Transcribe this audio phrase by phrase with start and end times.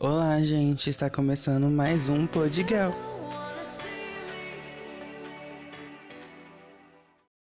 [0.00, 2.24] Olá, gente, está começando mais um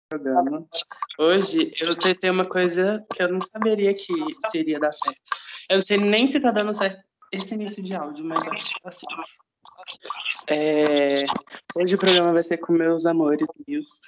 [0.08, 0.66] programa.
[1.18, 4.10] Hoje eu testei uma coisa que eu não saberia que
[4.50, 5.20] seria dar certo.
[5.68, 8.80] Eu não sei nem se tá dando certo esse início de áudio, mas acho que
[8.80, 9.06] tá assim.
[10.46, 11.26] É,
[11.76, 14.00] hoje o programa vai ser com meus amores meus,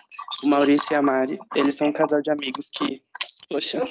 [0.43, 1.39] o Maurício e a Mari.
[1.55, 3.03] Eles são um casal de amigos que,
[3.51, 3.85] poxa,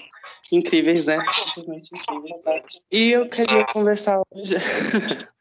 [0.52, 1.20] incríveis, né?
[1.54, 2.41] Simplesmente incríveis.
[2.91, 4.55] E eu queria conversar hoje.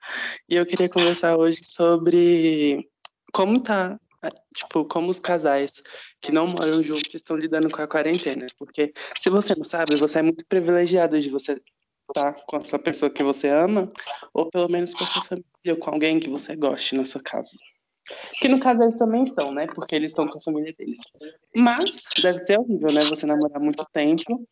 [0.49, 2.89] e eu queria conversar hoje sobre
[3.33, 3.99] como tá,
[4.55, 5.83] tipo, como os casais
[6.21, 8.47] que não moram juntos estão lidando com a quarentena.
[8.59, 11.61] Porque se você não sabe, você é muito privilegiado de você
[12.09, 13.93] estar com a sua pessoa que você ama,
[14.33, 17.21] ou pelo menos com a sua família, ou com alguém que você goste na sua
[17.21, 17.51] casa.
[18.41, 19.66] Que no caso eles também estão, né?
[19.66, 20.98] Porque eles estão com a família deles.
[21.55, 23.05] Mas deve ser horrível, né?
[23.06, 24.46] Você namorar muito tempo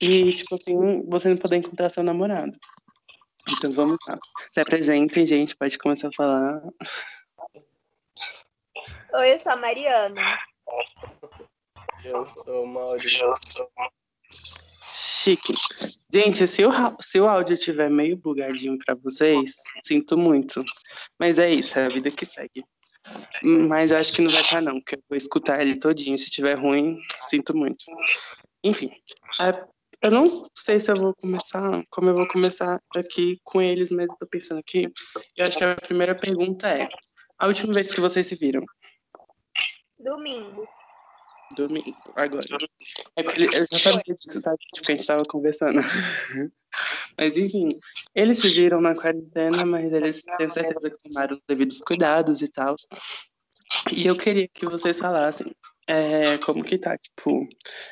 [0.00, 2.56] e, tipo assim, você não poder encontrar seu namorado.
[3.48, 4.18] Então vamos lá.
[4.52, 6.62] Se apresentem, gente, pode começar a falar.
[9.14, 10.38] Oi, eu sou a Mariana.
[12.04, 13.34] Eu sou o Maurício.
[14.92, 15.54] Chique.
[16.12, 19.54] Gente, se o, se o áudio estiver meio bugadinho pra vocês,
[19.84, 20.64] sinto muito.
[21.18, 22.64] Mas é isso, é a vida que segue.
[23.42, 26.18] Mas acho que não vai estar, não, porque eu vou escutar ele todinho.
[26.18, 27.84] Se tiver ruim, sinto muito.
[28.62, 28.90] Enfim,
[30.02, 34.08] eu não sei se eu vou começar, como eu vou começar aqui com eles, mas
[34.08, 34.92] eu tô pensando aqui.
[35.36, 36.88] Eu acho que a primeira pergunta é:
[37.38, 38.64] a última vez que vocês se viram?
[39.98, 40.66] Domingo.
[41.56, 42.46] Domingo, agora.
[43.16, 44.54] É porque eu já sabia disso, tá?
[44.74, 45.80] Tipo, a gente tava conversando.
[47.18, 47.68] mas enfim,
[48.14, 52.48] eles se viram na quarentena, mas eles tenho certeza que tomaram os devidos cuidados e
[52.48, 52.76] tal.
[53.92, 55.52] E eu queria que vocês falassem
[55.86, 57.48] é, como que tá, tipo,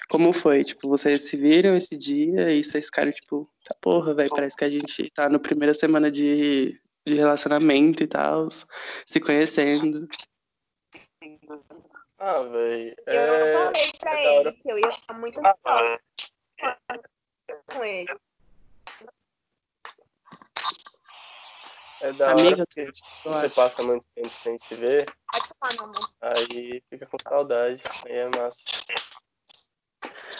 [0.08, 0.62] como foi?
[0.62, 4.64] Tipo, vocês se viram esse dia e vocês ficaram, tipo, tá porra, velho, parece que
[4.64, 8.48] a gente tá na primeira semana de, de relacionamento e tal,
[9.04, 10.06] se conhecendo.
[12.18, 12.94] Ah, velho.
[13.06, 13.52] Eu não É...
[13.52, 15.40] falei pra é ele que eu ia ficar muito
[17.66, 18.08] com ele.
[22.00, 22.92] É da Amiga, hora
[23.24, 23.54] eu você acho.
[23.54, 26.10] passa muito tempo sem se ver, Pode falar, meu amor.
[26.20, 27.82] aí fica com saudade.
[28.04, 28.62] Aí é massa.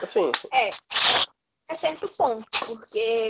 [0.03, 0.71] Assim, É,
[1.69, 3.29] é certo ponto, porque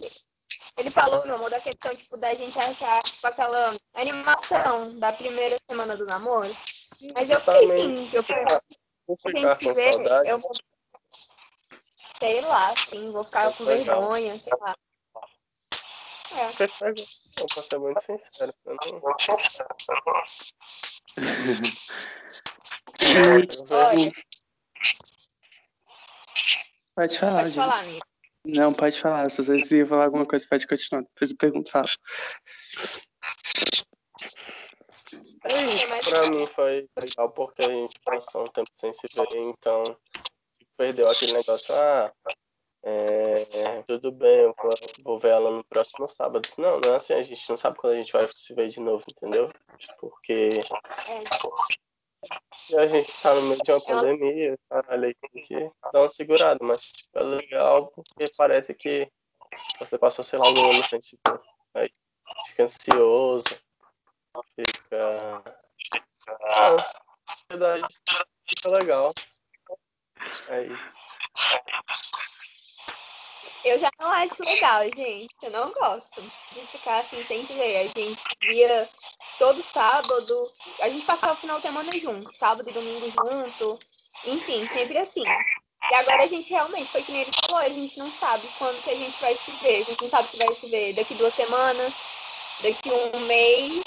[0.76, 5.56] ele falou, meu amor, da questão, tipo, da gente achar, tipo, aquela animação da primeira
[5.68, 6.54] semana do namoro.
[7.14, 8.44] Mas eu fiquei sim, eu falei,
[9.06, 10.28] vou ficar com vê, saudade.
[10.28, 10.52] eu vou,
[12.20, 14.00] sei lá, sim, vou ficar com Legal.
[14.00, 14.76] vergonha, sei lá.
[16.30, 16.52] É.
[17.40, 18.52] Eu posso ser muito sincero.
[18.66, 19.02] Eu não...
[23.70, 24.12] Olha,
[26.94, 27.56] pode falar, pode gente.
[27.56, 28.06] falar, amigo.
[28.44, 29.30] Não, pode falar.
[29.30, 31.02] Se vocês iam falar alguma coisa, pode continuar.
[31.02, 31.88] Depois eu pergunto, fala.
[35.44, 39.06] É isso, Mas- pra mim foi legal porque a gente passou um tempo sem se
[39.14, 39.96] ver, então
[40.76, 42.12] perdeu aquele negócio, ah,
[42.82, 44.70] é, tudo bem, eu vou,
[45.02, 46.48] vou ver ela no próximo sábado.
[46.56, 48.80] Não, não é assim, a gente não sabe quando a gente vai se ver de
[48.80, 49.48] novo, entendeu?
[50.00, 50.60] Porque
[52.70, 55.54] É, a gente tá no meio de uma pandemia, caralho, aí tem que
[55.92, 59.10] dar uma segurada, mas tipo, é legal porque parece que
[59.78, 61.40] você passou, sei lá, um ano sem se ver.
[61.74, 61.90] Aí
[62.46, 63.62] fica ansioso,
[64.54, 65.42] fica.
[66.44, 66.92] Ah,
[67.48, 67.86] verdade,
[68.46, 69.12] fica legal.
[70.48, 70.98] É isso.
[73.64, 75.28] Eu já não acho legal, gente.
[75.42, 77.76] Eu não gosto de ficar assim sem se ver.
[77.76, 78.88] A gente via
[79.38, 80.48] todo sábado.
[80.80, 83.78] A gente passava o final de semana junto, sábado e domingo junto.
[84.24, 85.24] Enfim, sempre assim.
[85.90, 88.82] E agora a gente realmente, foi que nem ele falou, a gente não sabe quando
[88.82, 89.82] que a gente vai se ver.
[89.82, 91.94] A gente não sabe se vai se ver daqui duas semanas,
[92.62, 93.82] daqui um mês,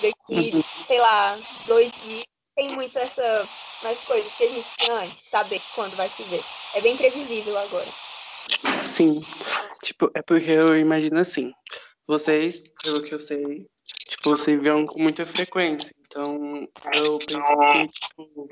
[0.00, 2.24] daqui, sei lá, dois dias.
[2.54, 3.48] Tem muito essa
[3.82, 6.42] mais coisas que a gente tinha antes, saber quando vai se ver.
[6.74, 8.05] É bem previsível agora.
[8.82, 9.20] Sim.
[9.82, 11.52] Tipo, é porque eu imagino assim.
[12.06, 13.66] Vocês, pelo que eu sei,
[14.08, 15.92] tipo, se viam com muita frequência.
[16.06, 17.42] Então, eu penso
[17.72, 18.48] que, tipo,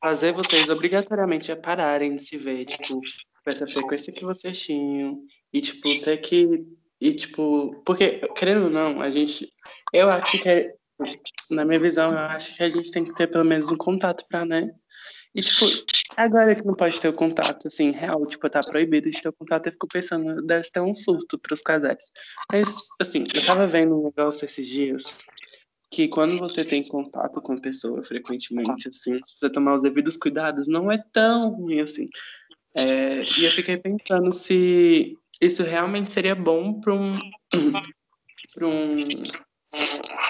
[0.00, 5.18] fazer vocês obrigatoriamente a pararem de se ver, tipo, com essa frequência que vocês tinham.
[5.52, 6.64] E, tipo, ter que.
[7.00, 9.52] E, tipo, porque, querendo ou não, a gente.
[9.92, 10.74] Eu acho que, é-
[11.50, 14.24] na minha visão, eu acho que a gente tem que ter pelo menos um contato
[14.28, 14.70] pra, né?
[15.36, 15.66] E, tipo,
[16.16, 19.32] agora que não pode ter o contato, assim, real, tipo, tá proibido de ter o
[19.34, 22.10] contato, eu fico pensando, deve ter um surto pros casais.
[22.50, 25.04] Mas, assim, eu tava vendo um negócio esses dias
[25.90, 30.16] que quando você tem contato com a pessoa frequentemente, assim, se você tomar os devidos
[30.16, 32.08] cuidados, não é tão ruim assim.
[32.74, 37.14] É, e eu fiquei pensando se isso realmente seria bom para um
[38.54, 38.96] pra um.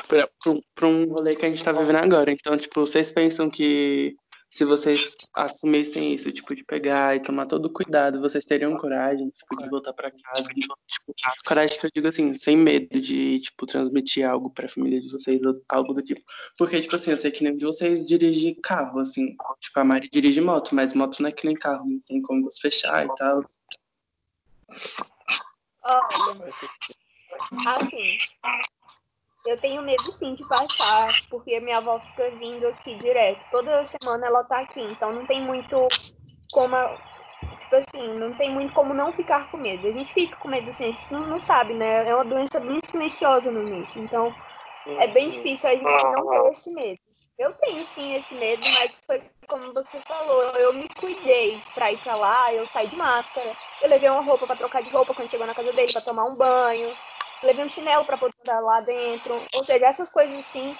[0.08, 2.30] Pra, pra, um- pra um rolê que a gente tá vivendo agora.
[2.30, 4.14] Então, tipo, vocês pensam que
[4.56, 9.28] se vocês assumissem isso, tipo, de pegar e tomar todo o cuidado, vocês teriam coragem,
[9.28, 10.48] tipo, de voltar pra casa?
[10.48, 11.14] Tipo,
[11.46, 15.42] coragem que eu digo assim, sem medo de, tipo, transmitir algo pra família de vocês
[15.68, 16.22] algo do tipo.
[16.56, 19.36] Porque, tipo assim, eu sei que nem de vocês dirigem carro, assim.
[19.60, 22.44] Tipo, a Mari dirige moto, mas moto não é que nem carro, não tem como
[22.44, 23.44] você fechar e tal.
[25.84, 26.50] Olha,
[27.76, 28.18] assim,
[29.46, 33.46] eu tenho medo sim de passar, porque minha avó fica vindo aqui direto.
[33.50, 35.88] Toda semana ela tá aqui, então não tem muito
[36.50, 36.76] como.
[37.60, 39.86] Tipo assim, não tem muito como não ficar com medo.
[39.86, 42.08] A gente fica com medo, assim, a gente não, não sabe, né?
[42.08, 44.02] É uma doença bem silenciosa no início.
[44.02, 44.34] Então,
[44.86, 46.98] é bem difícil a gente não ter esse medo.
[47.38, 51.98] Eu tenho sim esse medo, mas foi como você falou, eu me cuidei pra ir
[51.98, 53.52] pra lá, eu saí de máscara,
[53.82, 56.24] eu levei uma roupa pra trocar de roupa quando chegou na casa dele pra tomar
[56.24, 56.90] um banho,
[57.42, 59.40] levei um chinelo pra poder andar lá dentro.
[59.54, 60.76] Ou seja, essas coisas assim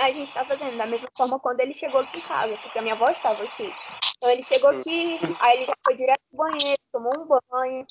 [0.00, 2.82] a gente tá fazendo da mesma forma quando ele chegou aqui em casa, porque a
[2.82, 3.70] minha avó estava aqui.
[4.16, 7.86] Então ele chegou aqui, aí ele já foi direto pro banheiro, tomou um banho,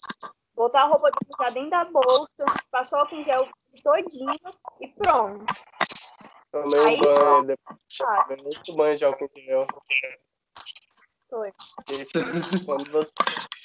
[0.55, 3.47] botou a roupa dele já dentro da bolsa, passou em gel
[3.83, 4.39] todinho
[4.81, 5.45] e pronto.
[6.51, 9.67] Tomei um banho, depois muito banho de álcool em gel.
[12.65, 13.13] quando você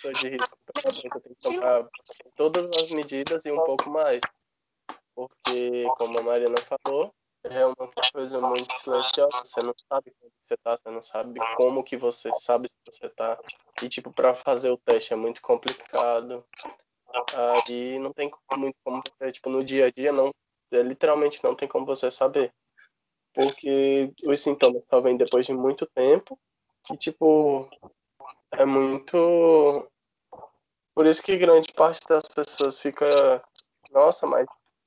[0.03, 1.89] for de risco, você tem que tomar
[2.37, 4.21] todas as medidas e um pouco mais.
[5.15, 7.15] Porque, como a Mariana falou,
[7.45, 9.41] é uma coisa muito silenciosa.
[9.45, 13.09] Você não sabe como você tá, você não sabe como que você sabe se você
[13.11, 13.39] tá.
[13.83, 16.45] E, tipo, pra fazer o teste é muito complicado.
[17.67, 20.31] Aí não tem muito como tipo, no dia a dia, não,
[20.73, 22.53] é, literalmente não tem como você saber.
[23.33, 26.39] Porque os sintomas só vêm depois de muito tempo.
[26.91, 27.69] E, tipo,
[28.53, 29.89] é muito.
[30.95, 33.43] Por isso que grande parte das pessoas fica.
[33.91, 34.47] Nossa, mas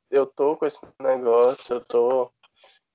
[0.10, 2.32] eu tô com esse negócio, eu tô.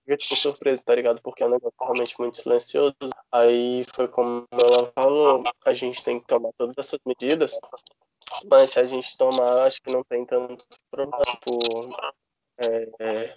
[0.04, 1.20] Fica, tipo, surpreso, tá ligado?
[1.22, 2.96] Porque é um negócio realmente muito silencioso.
[3.30, 7.58] Aí foi como ela falou: a gente tem que tomar todas essas medidas.
[8.50, 11.22] Mas se a gente tomar, acho que não tem tanto problema.
[11.22, 11.58] Tipo,
[12.58, 13.36] é, é,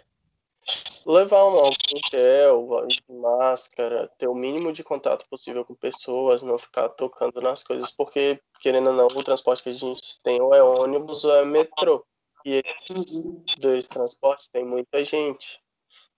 [1.06, 6.90] levar um álcool gel, máscara, ter o mínimo de contato possível com pessoas, não ficar
[6.90, 10.64] tocando nas coisas, porque, querendo ou não, o transporte que a gente tem ou é
[10.64, 12.06] ônibus ou é metrô.
[12.44, 13.24] E esses
[13.58, 15.60] dois transportes tem muita gente.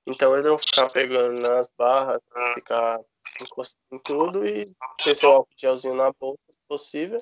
[0.05, 2.21] Então é não ficar pegando nas barras,
[2.53, 2.99] ficar
[3.41, 4.73] encostando em tudo e
[5.03, 7.17] ter seu álcool gelzinho na bolsa, se possível,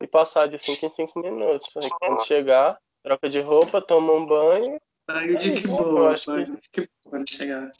[0.00, 1.76] e passar de 5 em 5 minutos.
[1.76, 6.08] Aí quando chegar, troca de roupa, toma um banho Ai, de que isso, boa, eu
[6.08, 6.30] acho.
[6.72, 7.72] Que quando chegar.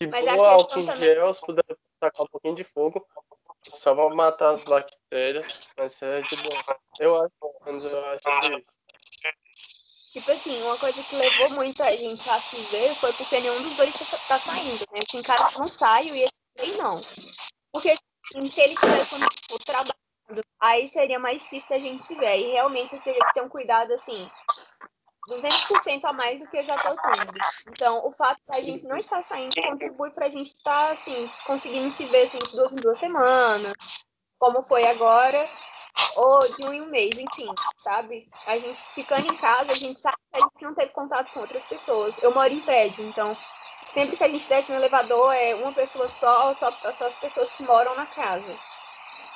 [0.00, 1.64] E a boa álcool questão em gel, se puder
[1.98, 3.06] tacar um pouquinho de fogo,
[3.68, 6.78] só vão matar as bactérias, mas é de boa.
[6.98, 8.78] Eu acho, pelo menos eu acho isso.
[10.12, 13.76] Tipo assim, uma coisa que levou muita gente a se ver foi porque nenhum dos
[13.76, 15.00] dois tá tá saindo, né?
[15.10, 17.00] Tem cara que não sai e aí não.
[17.72, 22.38] Porque assim, se ele tivesse continuado trabalhando, aí seria mais difícil a gente se ver.
[22.38, 24.28] E realmente eu teria que ter um cuidado, assim,
[25.28, 27.32] 200% a mais do que eu já tô tendo.
[27.68, 32.06] Então, o fato da gente não estar saindo contribui pra gente estar, assim, conseguindo se
[32.06, 33.76] ver, assim, duas em duas semanas,
[34.38, 35.48] como foi agora,
[36.16, 37.48] ou de um em um mês, enfim,
[37.80, 38.26] sabe?
[38.46, 41.40] A gente ficando em casa, a gente sabe que a gente não teve contato com
[41.40, 42.20] outras pessoas.
[42.22, 43.36] Eu moro em prédio, então
[43.88, 47.52] sempre que a gente desce no elevador é uma pessoa só, só, só as pessoas
[47.52, 48.56] que moram na casa.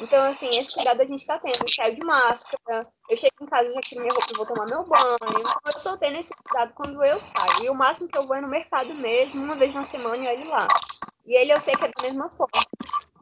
[0.01, 1.63] Então, assim, esse cuidado a gente tá tendo.
[1.63, 4.67] Eu saio de máscara, eu chego em casa, já tiro minha roupa e vou tomar
[4.67, 5.19] meu banho.
[5.39, 7.65] Então, eu tô tendo esse cuidado quando eu saio.
[7.65, 10.29] E o máximo que eu vou é no mercado mesmo, uma vez na semana e
[10.37, 10.69] olho lá.
[11.25, 12.65] E ele eu sei que é da mesma forma.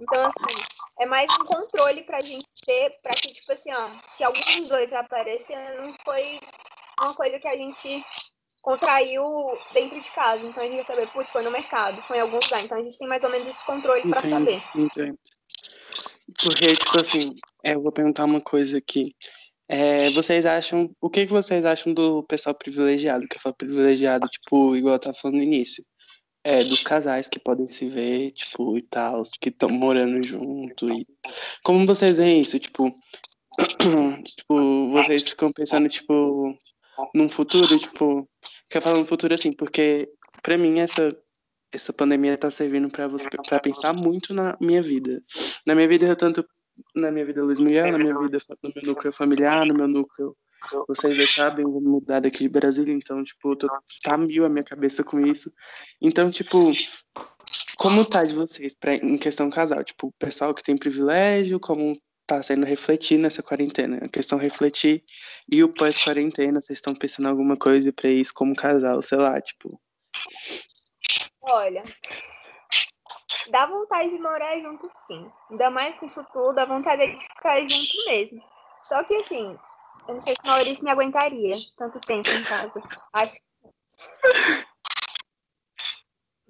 [0.01, 0.63] Então, assim,
[0.99, 4.69] é mais um controle pra gente ter, pra que, tipo assim, ó, se algum dos
[4.69, 6.41] dois aparecer, não foi
[6.99, 8.03] uma coisa que a gente
[8.63, 10.47] contraiu dentro de casa.
[10.47, 12.65] Então a gente vai saber, putz, foi no mercado, foi em algum lugar.
[12.65, 14.63] Então a gente tem mais ou menos esse controle pra Entendo, saber.
[14.75, 15.19] entendo.
[16.43, 17.35] Porque, tipo assim,
[17.65, 19.15] é, eu vou perguntar uma coisa aqui.
[19.69, 20.91] É, vocês acham.
[21.01, 23.29] O que, que vocês acham do pessoal privilegiado?
[23.29, 25.85] Que eu falo privilegiado, tipo, igual eu tava falando no início.
[26.43, 30.91] É, dos casais que podem se ver, tipo, e tal, que estão morando junto.
[30.91, 31.07] E...
[31.63, 32.59] Como vocês veem isso?
[32.59, 32.91] Tipo,
[34.25, 36.57] tipo, vocês ficam pensando, tipo,
[37.15, 38.29] num futuro, tipo.
[38.69, 40.09] Quer falar no futuro assim, porque
[40.43, 41.17] pra mim essa,
[41.73, 45.23] essa pandemia tá servindo pra você para pensar muito na minha vida.
[45.67, 46.45] Na minha vida, tanto
[46.95, 50.37] na minha vida Luiz Miguel, na minha vida no meu núcleo familiar, no meu núcleo.
[50.89, 53.67] Vocês já sabem, vou mudar daqui de Brasília, então, tipo, tô,
[54.03, 55.51] tá mil a minha cabeça com isso.
[56.03, 56.73] Então, tipo,
[57.79, 59.83] como tá de vocês pra, em questão casal?
[59.83, 63.99] Tipo, o pessoal que tem privilégio, como tá sendo refletir nessa quarentena.
[64.03, 65.03] A questão refletir
[65.51, 69.81] e o pós-quarentena, vocês estão pensando alguma coisa pra isso como casal, sei lá, tipo.
[71.43, 71.83] Olha,
[73.49, 75.31] dá vontade de morar junto sim.
[75.51, 78.43] Ainda mais com isso tudo, dá vontade de ficar junto mesmo.
[78.83, 79.59] Só que assim,
[80.09, 82.83] eu não sei se o Maurício me aguentaria tanto tempo em casa.
[83.13, 83.41] Acho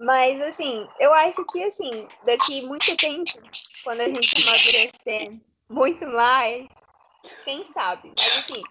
[0.00, 3.30] mas, assim, eu acho que, assim, daqui muito tempo,
[3.84, 6.66] quando a gente amadurecer muito mais,
[7.44, 8.10] quem sabe?
[8.16, 8.62] Mas, assim,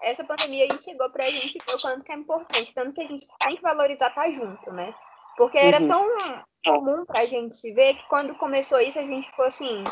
[0.00, 2.72] essa pandemia aí chegou pra gente ver o quanto que é importante.
[2.72, 4.94] Tanto que a gente tem que valorizar estar junto, né?
[5.36, 5.88] Porque era Uhum.
[5.88, 9.82] tão comum pra gente se ver que quando começou isso, a gente ficou assim,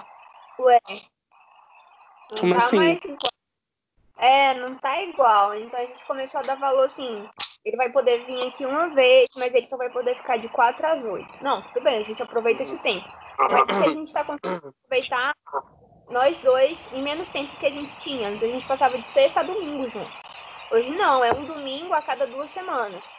[0.58, 0.78] ué,
[2.30, 2.76] não Como tá assim?
[2.76, 3.32] mais igual.
[4.18, 5.54] É, não tá igual.
[5.54, 7.28] Então a gente começou a dar valor assim.
[7.64, 10.86] Ele vai poder vir aqui uma vez, mas ele só vai poder ficar de 4
[10.86, 11.42] às 8.
[11.42, 13.08] Não, tudo bem, a gente aproveita esse tempo.
[13.38, 15.34] Mas o que a gente tá conseguindo aproveitar
[16.10, 18.28] nós dois em menos tempo que a gente tinha.
[18.28, 20.36] Antes a gente passava de sexta a domingo juntos.
[20.70, 23.10] Hoje não, é um domingo a cada duas semanas.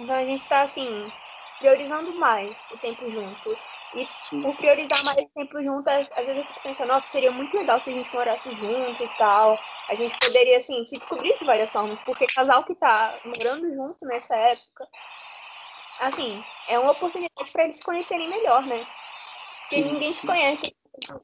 [0.00, 1.12] Então a gente tá assim,
[1.58, 3.56] priorizando mais o tempo junto.
[3.94, 4.42] E Sim.
[4.42, 7.56] por priorizar mais o tempo junto, às às vezes eu fico pensando, nossa, seria muito
[7.56, 9.58] legal se a gente morasse junto e tal.
[9.88, 14.04] A gente poderia, assim, se descobrir de várias formas, porque casal que tá morando junto
[14.06, 14.88] nessa época,
[15.98, 18.86] assim, é uma oportunidade para eles se conhecerem melhor, né?
[19.62, 20.74] Porque Sim, ninguém se conhece,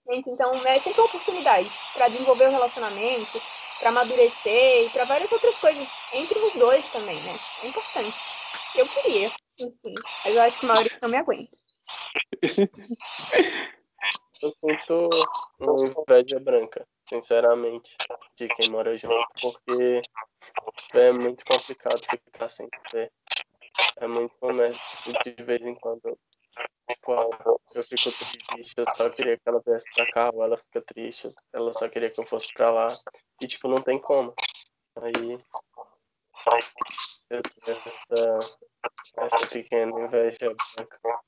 [0.09, 3.41] então é sempre uma oportunidade para desenvolver o relacionamento,
[3.79, 7.35] para amadurecer e para várias outras coisas entre os dois também, né?
[7.63, 8.17] É importante.
[8.75, 9.33] Eu queria,
[10.25, 11.57] mas eu acho que o Maurício não me aguenta.
[14.43, 15.09] Eu sinto
[15.61, 17.97] uma inveja branca, sinceramente,
[18.37, 20.03] de quem mora junto, porque
[20.95, 23.13] é muito complicado ficar sem ver.
[23.97, 24.83] É muito honesto
[25.25, 26.19] de vez em quando.
[27.75, 28.11] Eu fico
[28.49, 31.89] triste, eu só queria que ela viesse pra cá, ou ela fica triste, ela só
[31.89, 32.93] queria que eu fosse pra lá.
[33.41, 34.35] E tipo, não tem como.
[34.97, 35.39] Aí
[37.31, 38.39] eu tenho essa,
[39.17, 41.21] essa pequena inveja branca.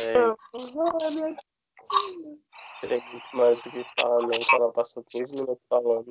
[0.00, 0.12] É,
[2.88, 6.10] tem muito mais o que falar, não, que ela passou 15 minutos falando.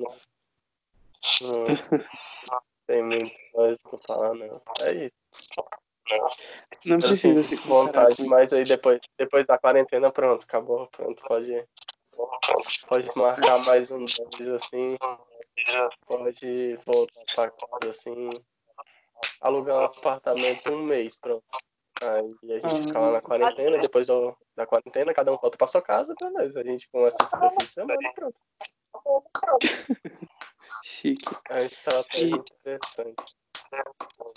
[1.40, 1.66] Não
[2.86, 4.62] tem muito mais o que falar, não.
[4.80, 5.14] É isso.
[6.84, 11.22] Não Eu precisa se comparar vontade, mas aí depois, depois da quarentena, pronto, acabou, pronto,
[11.24, 11.66] pode,
[12.88, 14.96] pode marcar mais um dois assim,
[16.06, 18.30] pode voltar pra casa assim,
[19.40, 21.44] alugar um apartamento um mês, pronto.
[22.02, 25.66] Aí a gente fica lá na quarentena, depois do, da quarentena, cada um volta pra
[25.66, 26.60] sua casa, beleza.
[26.60, 28.40] A gente começa a ver fim de semana e pronto.
[30.82, 31.24] chique.
[31.48, 33.24] É uma estratégia interessante.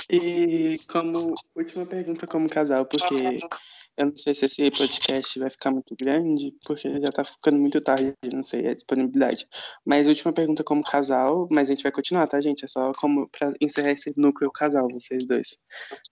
[0.10, 3.40] E como última pergunta como casal, porque
[3.98, 7.80] eu não sei se esse podcast vai ficar muito grande, porque já tá ficando muito
[7.80, 9.48] tarde, não sei a disponibilidade.
[9.86, 12.66] Mas última pergunta como casal, mas a gente vai continuar, tá, gente?
[12.66, 15.58] É só como pra encerrar esse núcleo casal, vocês dois.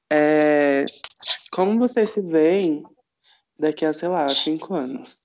[0.10, 0.86] É,
[1.51, 2.84] como vocês se veem
[3.60, 5.24] daqui a, sei lá, cinco anos?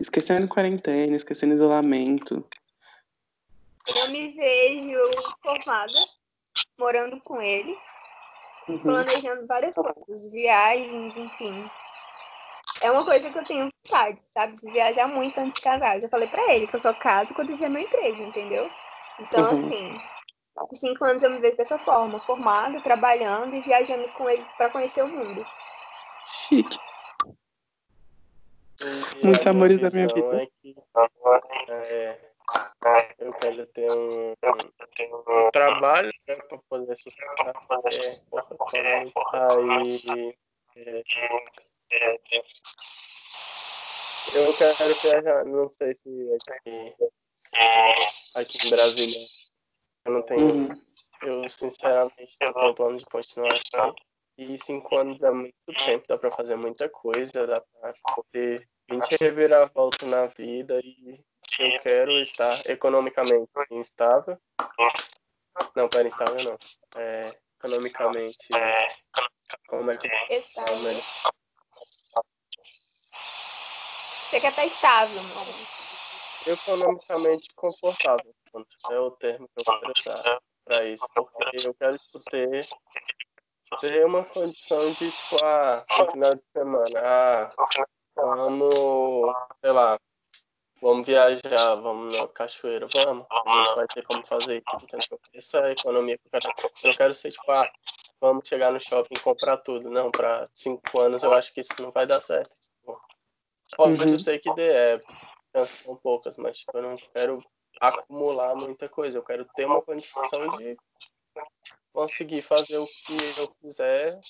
[0.00, 2.44] Esquecendo quarentena, esquecendo isolamento.
[3.94, 4.98] Eu me vejo
[5.42, 5.92] formada,
[6.78, 7.78] morando com ele,
[8.66, 8.78] Uhum.
[8.78, 11.70] planejando várias coisas, viagens, enfim.
[12.82, 14.56] É uma coisa que eu tenho vontade, sabe?
[14.56, 15.96] De viajar muito antes de casar.
[15.96, 18.70] Eu já falei pra ele que eu só caso quando tiver meu emprego, entendeu?
[19.20, 19.58] Então, Uhum.
[19.58, 20.02] assim,
[20.72, 25.02] cinco anos eu me vejo dessa forma, formada, trabalhando e viajando com ele pra conhecer
[25.02, 25.44] o mundo.
[26.26, 26.78] Chique.
[29.20, 30.42] E Muito amores da minha vida.
[30.42, 30.76] É que,
[31.68, 32.18] é,
[33.18, 36.12] eu quero ter um, um trabalho né,
[36.58, 37.54] para poder sustentar,
[38.48, 40.08] porque é importante.
[40.08, 40.36] Aí
[40.76, 41.02] é,
[44.32, 46.08] eu quero viajar, não sei se
[46.50, 46.94] aqui,
[48.34, 49.20] aqui em Brasília
[50.06, 50.68] eu não tenho, Uhum.
[51.22, 54.02] eu sinceramente não tenho plano de continuar aqui.
[54.36, 55.54] E cinco anos é muito
[55.86, 57.94] tempo, dá pra fazer muita coisa, dá pra
[58.32, 61.20] ter 20 reviravoltas na vida e
[61.58, 64.36] eu quero estar economicamente instável.
[65.74, 66.58] Não, pera, instável não.
[67.00, 68.48] É, economicamente.
[69.68, 70.68] Como é que eu Estável.
[70.68, 71.02] falo melhor?
[74.28, 75.54] Você quer estar estável, meu amor.
[76.46, 78.34] Economicamente confortável.
[78.90, 81.06] É o termo que eu quero usar pra isso.
[81.14, 82.68] Porque eu quero tipo, ter,
[83.80, 87.52] ter uma condição de, tipo, ah, no final de semana, ah,
[88.16, 88.74] vamos,
[89.60, 89.98] sei lá,
[90.84, 93.26] vamos viajar, vamos na cachoeira, vamos.
[93.30, 95.20] A gente vai ter como fazer isso, entendeu?
[95.32, 96.54] Essa é a economia que eu quero.
[96.84, 97.72] Eu quero ser, tipo, ah,
[98.20, 99.90] vamos chegar no shopping e comprar tudo.
[99.90, 102.54] Não, pra cinco anos eu acho que isso não vai dar certo.
[102.80, 103.00] Tipo,
[103.76, 104.18] Pode Uhum.
[104.18, 104.72] ser que dê,
[105.54, 107.42] é, são poucas, mas tipo, eu não quero
[107.80, 109.18] acumular muita coisa.
[109.18, 110.76] Eu quero ter uma condição de
[111.94, 114.20] conseguir fazer o que eu quiser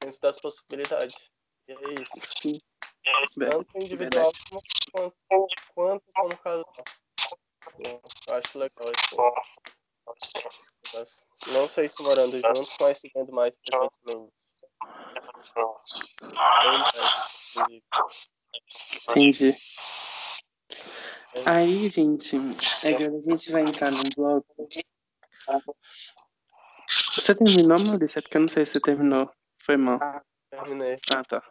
[0.00, 1.32] dentro das possibilidades.
[1.66, 2.20] E é isso.
[3.38, 4.32] Tanto individual
[4.92, 5.16] quanto,
[5.74, 6.74] quanto como casal.
[7.78, 8.00] Eu
[8.34, 9.16] acho legal isso.
[11.52, 14.32] Não sei se morando juntos, mas se vendo mais frequentemente.
[19.10, 19.56] Entendi.
[21.46, 22.36] Aí, gente,
[22.84, 24.68] agora a gente vai entrar num bloco.
[27.16, 28.18] Você terminou, Maurício?
[28.18, 29.30] É porque eu não sei se você terminou.
[29.62, 30.00] Foi mal.
[30.54, 30.96] Terminei.
[31.10, 31.42] Ah, tá.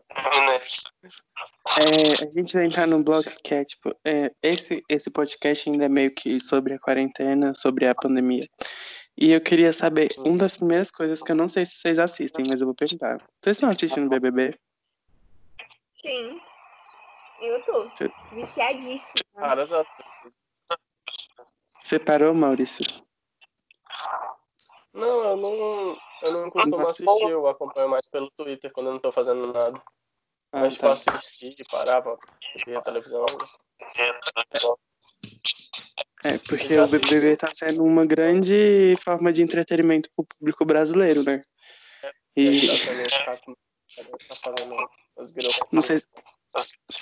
[1.78, 5.86] É, a gente vai entrar num bloco que é, tipo, é, esse, esse podcast ainda
[5.86, 8.48] é meio que sobre a quarentena, sobre a pandemia.
[9.18, 12.46] E eu queria saber, uma das primeiras coisas que eu não sei se vocês assistem,
[12.48, 13.18] mas eu vou perguntar.
[13.42, 14.58] Vocês estão assistindo BBB?
[15.96, 16.40] Sim.
[17.42, 17.92] Eu tô.
[18.32, 19.24] Viciadíssima.
[19.36, 19.86] Cara, já...
[21.84, 22.86] Você parou, Maurício?
[24.94, 29.00] Não, eu não, eu não costumo assistir, eu acompanho mais pelo Twitter quando eu não
[29.00, 29.82] tô fazendo nada.
[30.52, 30.82] Ah, Mas tá.
[30.82, 32.16] pra assistir, parar pra
[32.66, 33.26] ver a televisão.
[36.24, 41.42] É, porque o BBB tá sendo uma grande forma de entretenimento pro público brasileiro, né?
[42.36, 44.52] E Tá tá
[45.72, 45.98] não sei,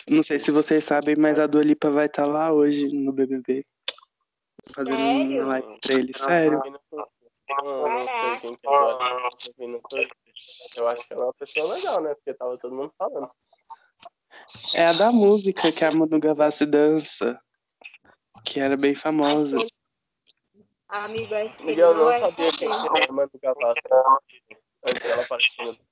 [0.09, 3.65] não sei se vocês sabem, mas a Dua Lipa vai estar lá hoje no BBB.
[4.73, 5.41] Fazendo Sério?
[5.41, 6.61] uma live pra ele, sério.
[7.63, 9.29] Não, não sei quem que é agora.
[10.77, 12.15] Eu acho que ela é uma pessoa legal, né?
[12.15, 13.31] Porque tava todo mundo falando.
[14.75, 17.39] É a da música que a Manu Gavassi dança,
[18.43, 19.57] que era bem famosa.
[20.87, 22.89] Amigo, esse Miguel, eu não vai sabia quem saber.
[22.89, 23.81] que era Manu Gavassi.
[24.83, 25.91] Antes ela Twitter.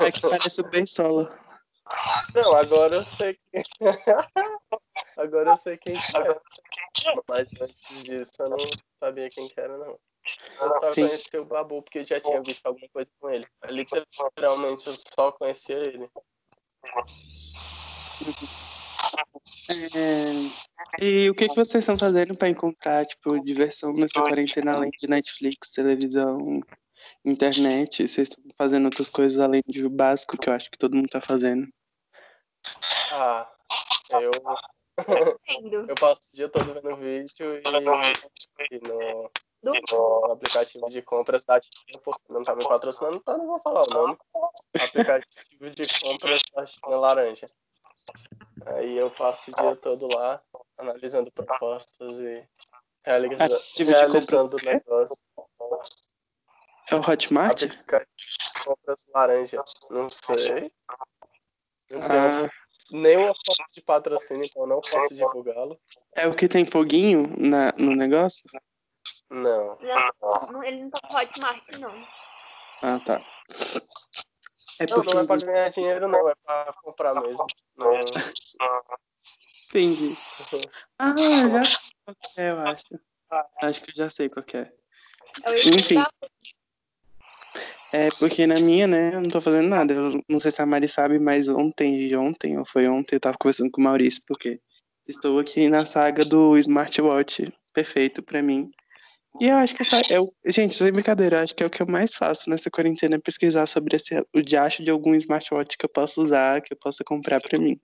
[0.00, 1.28] É que parece o Ben Solo.
[2.34, 3.64] Não, agora eu sei quem.
[5.18, 6.40] agora eu sei quem que é.
[7.28, 8.56] Mas antes disso eu não
[9.00, 9.98] sabia quem que era, não.
[10.60, 11.06] Eu só Sim.
[11.06, 13.46] conheci o Babu porque eu já tinha visto alguma coisa com ele.
[13.68, 16.08] Literalmente eu só conhecia ele.
[19.70, 20.32] É,
[21.00, 25.08] E o que, que vocês estão fazendo pra encontrar, tipo, diversão nessa quarentena além de
[25.08, 26.60] Netflix, televisão,
[27.24, 28.06] internet?
[28.06, 31.20] Vocês estão fazendo outras coisas além do básico que eu acho que todo mundo tá
[31.20, 31.66] fazendo?
[33.12, 33.50] Ah,
[34.10, 34.30] eu,
[35.48, 35.86] Entendo.
[35.90, 37.62] eu passo o dia todo vendo vídeo e,
[38.70, 39.30] e no,
[39.62, 43.60] Do- no aplicativo de compras da China, porque não tá me patrocinando, então não vou
[43.60, 44.18] falar o nome.
[44.80, 47.46] Aplicativo de compras da China Laranja.
[48.66, 50.42] Aí eu passo o dia todo lá,
[50.78, 52.46] analisando propostas e
[53.04, 55.16] realiza, Aplicativo de realizando compra- negócio.
[56.90, 57.62] É o Hotmart?
[57.62, 58.08] Aplicativo
[58.56, 59.62] de compras laranja.
[59.90, 60.72] Não sei.
[61.90, 62.50] Não Ah,
[62.90, 65.78] nenhuma forma de patrocínio, então não posso divulgá-lo.
[66.14, 68.44] é o que tem foguinho na, no negócio?
[69.30, 69.78] Não.
[70.50, 72.06] Não, ele não tá com Hotmart, não.
[72.82, 73.20] Ah, tá.
[74.78, 75.44] É Não, não é pra porque.
[75.44, 77.46] ganhar dinheiro, não, é pra comprar mesmo.
[77.76, 77.92] Não,
[79.68, 80.16] Entendi.
[80.98, 82.84] Ah, eu já sei qual que é, eu acho.
[83.62, 84.72] Acho que eu já sei qual que é.
[85.44, 86.02] É Enfim.
[87.92, 89.94] É porque na minha, né, eu não tô fazendo nada.
[89.94, 93.36] Eu não sei se a Mari sabe, mas ontem, ontem, ou foi ontem, eu tava
[93.38, 94.60] conversando com o Maurício, porque
[95.06, 98.70] estou aqui na saga do smartwatch perfeito pra mim.
[99.40, 100.32] E eu acho que essa é o.
[100.46, 103.18] Gente, sem brincadeira, eu acho que é o que eu mais faço nessa quarentena é
[103.18, 107.04] pesquisar sobre esse, o diacho de algum smartwatch que eu posso usar, que eu possa
[107.04, 107.78] comprar pra mim.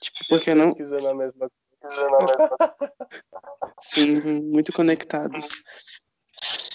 [0.00, 0.66] Tipo, porque não.
[0.66, 1.48] pesquisando a mesma
[3.80, 5.48] Sim, muito conectados.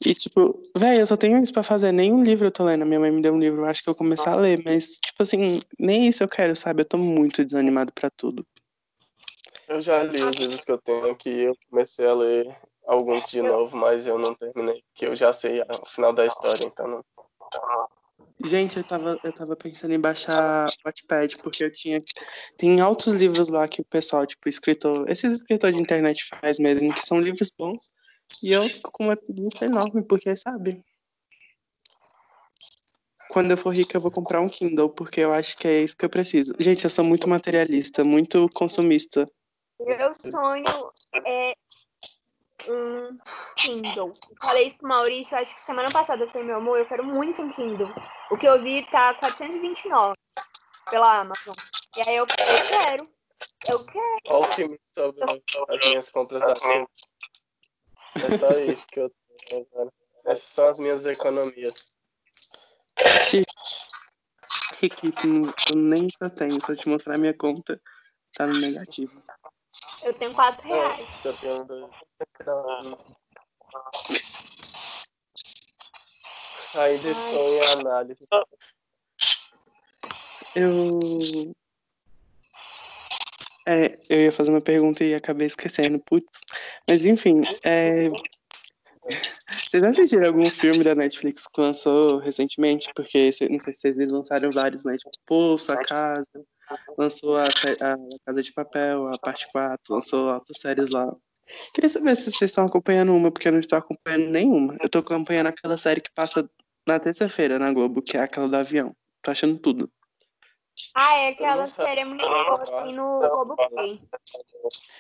[0.06, 1.92] E, tipo, velho, eu só tenho isso pra fazer.
[1.92, 2.86] Nenhum livro eu tô lendo.
[2.86, 4.62] Minha mãe me deu um livro, eu acho que eu vou começar a ler.
[4.64, 6.82] Mas, tipo assim, nem isso eu quero, sabe?
[6.82, 8.46] Eu tô muito desanimado pra tudo.
[9.68, 13.42] Eu já li os livros que eu tenho aqui, eu comecei a ler alguns de
[13.42, 17.06] novo, mas eu não terminei, porque eu já sei o final da história, então não.
[18.44, 22.00] Gente, eu tava, eu tava pensando em baixar o Wattpad, porque eu tinha.
[22.58, 25.10] Tem altos livros lá que o pessoal, tipo, escritor.
[25.10, 27.90] Esses escritores de internet faz mesmo, que são livros bons.
[28.42, 30.84] E eu fico com uma preguiça enorme, porque, sabe?
[33.30, 35.98] Quando eu for rica, eu vou comprar um Kindle, porque eu acho que é isso
[35.98, 36.54] que eu preciso.
[36.60, 39.30] Gente, eu sou muito materialista, muito consumista.
[39.80, 40.92] Meu sonho
[41.26, 41.56] é
[42.70, 43.18] um
[43.56, 44.12] Kindle.
[44.42, 47.42] Falei isso pro Maurício, acho que semana passada eu falei, meu amor, eu quero muito
[47.42, 47.92] um Kindle.
[48.30, 50.16] O que eu vi tá 429
[50.90, 51.56] pela Amazon.
[51.98, 53.04] E aí eu falei, eu quero.
[53.68, 54.20] Eu quero.
[54.28, 55.24] Olha o filme sobre
[55.70, 56.88] as minhas compras da China.
[58.16, 59.12] É só isso que eu
[59.48, 59.90] tenho agora.
[60.26, 61.94] Essas são as minhas economias.
[64.80, 66.62] Riquíssimo, eu nem eu tenho.
[66.62, 67.80] Se eu te mostrar minha conta,
[68.36, 69.22] Tá no negativo.
[70.02, 71.22] Eu tenho quatro reais.
[71.24, 71.92] Eu tenho dois.
[76.74, 78.28] Ainda estou em análise.
[80.56, 81.54] Eu.
[83.66, 86.28] É, eu ia fazer uma pergunta e acabei esquecendo, putz.
[86.90, 88.10] Mas enfim, é...
[89.70, 92.90] vocês assistiram algum filme da Netflix que lançou recentemente?
[92.96, 94.98] Porque não sei se vocês lançaram vários, né?
[94.98, 96.46] Tipo, Poço, A Casa,
[96.98, 101.14] lançou a, a Casa de Papel, a parte 4, lançou outras séries lá.
[101.74, 104.78] Queria saber se vocês estão acompanhando uma, porque eu não estou acompanhando nenhuma.
[104.80, 106.50] Eu estou acompanhando aquela série que passa
[106.88, 108.96] na terça-feira na Globo, que é aquela do avião.
[109.22, 109.90] Tô achando tudo.
[110.96, 114.02] Ah, é aquela série é muito boa, tem no Globoplay.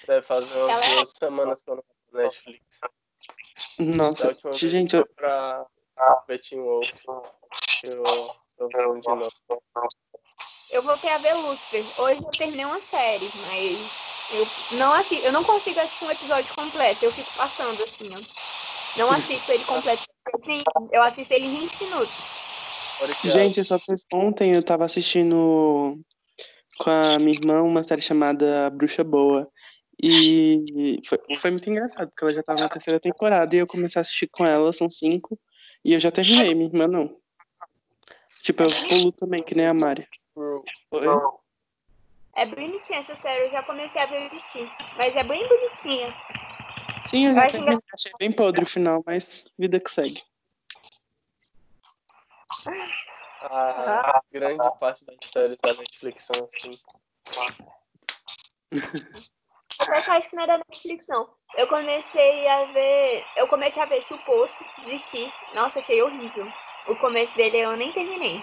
[0.07, 2.79] Deve fazer umas Ela é- duas semanas que eu não na Netflix.
[3.79, 5.65] Nossa, última vez gente, eu, pra
[6.27, 6.89] Betting Wolf.
[7.83, 8.03] Eu
[8.57, 9.31] tô vendo de novo.
[10.69, 11.86] Eu voltei a ver Lucifer.
[11.99, 16.53] Hoje eu terminei uma série, mas eu não assisto, eu não consigo assistir um episódio
[16.55, 17.05] completo.
[17.05, 18.19] Eu fico passando assim, ó.
[18.97, 20.03] Não assisto ele completo.
[20.91, 22.52] Eu assisto ele em 20 minutos.
[23.23, 25.99] Gente, eu só fiz ontem eu tava assistindo
[26.77, 29.49] com a minha irmã uma série chamada Bruxa Boa.
[30.01, 33.99] E foi, foi muito engraçado, porque ela já tava na terceira temporada e eu comecei
[33.99, 35.39] a assistir com ela, são cinco,
[35.85, 37.17] e eu já terminei, minha irmã não.
[38.41, 40.05] Tipo, eu pulo também, que nem a Mari.
[42.35, 44.69] É bonitinha essa série, eu já comecei a ver assistir.
[44.97, 46.13] Mas é bem bonitinha.
[47.05, 47.77] Sim, eu já terminei.
[47.93, 50.21] Achei bem podre o final, mas vida que segue.
[53.41, 56.79] A grande parte das séries da Netflix são assim.
[59.79, 61.29] Até que acho que não é da Netflix, não.
[61.57, 63.25] Eu comecei a ver.
[63.35, 65.31] Eu comecei a ver Se o Poço, desisti.
[65.53, 66.47] Nossa, achei horrível.
[66.87, 68.41] O começo dele eu nem terminei.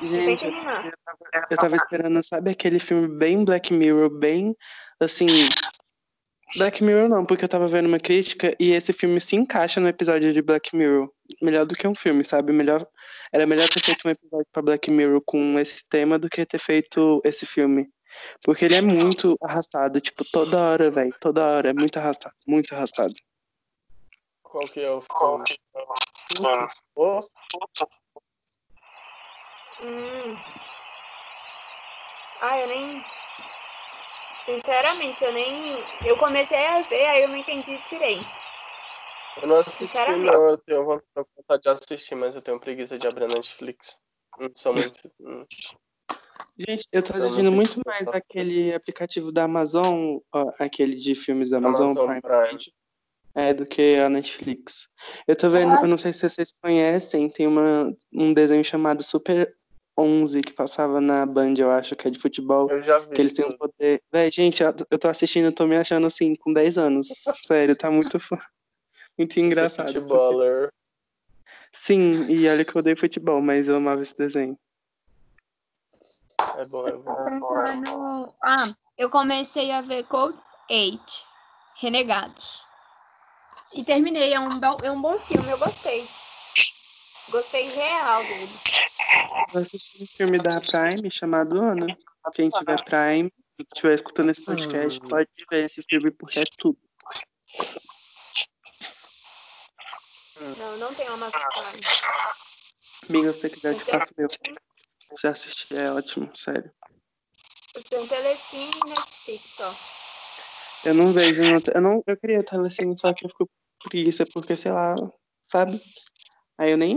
[0.00, 0.84] Gente, terminar.
[0.84, 4.56] eu tava, eu tava esperando, sabe aquele filme bem Black Mirror, bem
[5.00, 5.48] assim.
[6.56, 9.88] Black Mirror não, porque eu tava vendo uma crítica e esse filme se encaixa no
[9.88, 11.10] episódio de Black Mirror.
[11.42, 12.52] Melhor do que um filme, sabe?
[12.52, 12.86] Melhor,
[13.32, 16.58] era melhor ter feito um episódio pra Black Mirror com esse tema do que ter
[16.58, 17.88] feito esse filme.
[18.42, 21.14] Porque ele é muito arrastado, tipo, toda hora, velho.
[21.20, 21.70] Toda hora.
[21.70, 23.14] É muito arrastado, muito arrastado.
[24.42, 25.44] Qual que é o filme?
[26.94, 27.20] Ô,
[29.82, 30.36] Hum.
[32.40, 33.04] Ah, eu nem.
[34.44, 35.78] Sinceramente, eu nem.
[36.04, 38.20] Eu comecei a ver, aí eu não entendi e tirei.
[39.40, 40.50] Eu não assisti, não.
[40.50, 43.98] Eu tenho vontade de assistir, mas eu tenho preguiça de abrir a Netflix.
[44.38, 45.10] Não sou muito.
[46.58, 50.52] Gente, eu tô Eu não assistindo sei muito se mais aquele aplicativo da Amazon, ó,
[50.58, 52.60] aquele de filmes da Amazon, Amazon Prime, Prime.
[53.34, 54.88] é, do que a Netflix.
[55.26, 59.56] Eu tô vendo, eu não sei se vocês conhecem, tem uma, um desenho chamado Super
[59.96, 63.14] 11 que passava na Band, eu acho, que é de futebol, Eu já vi.
[63.14, 64.02] que eles têm um poder.
[64.12, 67.08] Véi, gente, eu, tô assistindo, eu tô me achando assim, com 10 anos.
[67.46, 68.18] Sério, tá muito,
[69.18, 69.86] muito engraçado.
[69.86, 70.68] porque- Futeboler.
[71.72, 74.58] Sim, e olha que eu odeio futebol, mas eu amava esse desenho.
[76.56, 77.14] É bom, é bom.
[77.14, 80.38] Pensando- Ah, eu comecei a ver Code
[80.70, 81.02] 8,
[81.80, 82.64] Renegados.
[83.72, 86.08] E terminei, é um, bom- é um bom filme, eu gostei.
[87.30, 88.52] Gostei real dele.
[89.52, 91.96] Eu assisti um filme da Prime chamado Ana.
[92.34, 95.08] Quem tiver Prime e estiver escutando esse podcast, Hum.
[95.08, 96.78] pode ver esse filme porque é tudo.
[100.58, 101.84] Não, não tem Amazon Prime.
[103.08, 104.28] Amiga, se você quiser, eu te passo meu.
[105.16, 106.72] Se assistir, é ótimo, sério.
[107.74, 109.74] Eu tenho Telecine e Netflix só.
[110.84, 111.42] Eu não vejo.
[111.72, 114.94] Eu, não, eu queria telecine, só que eu fico com preguiça, porque, sei lá,
[115.50, 115.80] sabe?
[116.56, 116.96] Aí eu nem,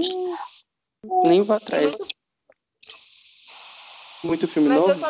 [1.03, 1.97] nem vou atrás.
[1.97, 2.15] muito-
[4.23, 4.97] Muito filme mas novo?
[4.99, 5.09] só.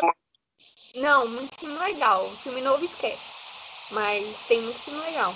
[0.96, 2.30] Não, muito filme legal.
[2.36, 3.42] Filme novo esquece.
[3.90, 5.34] Mas tem muito filme legal.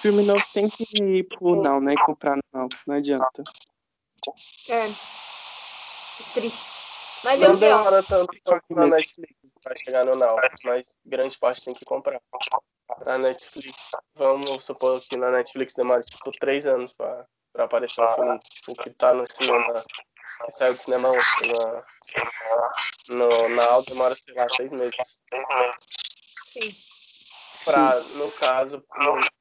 [0.00, 1.94] Filme novo tem que ir pro não, né?
[2.04, 2.68] Comprar não.
[2.86, 3.42] Não adianta.
[4.68, 4.92] É.
[6.32, 6.68] Triste.
[7.22, 8.30] Mas Não eu demora tanto
[8.70, 8.90] mesmo.
[8.90, 12.20] Netflix pra chegar no Now, mas grande parte tem que comprar.
[12.98, 13.74] Pra Netflix,
[14.14, 18.74] vamos supor que na Netflix demora tipo 3 anos pra, pra aparecer um filme tipo,
[18.74, 19.82] que tá no cinema,
[20.44, 21.52] que saiu do cinema ontem.
[23.08, 24.96] Na, no Now demora, sei lá, 6 meses.
[26.52, 26.74] Sim.
[27.64, 28.84] Pra, no caso,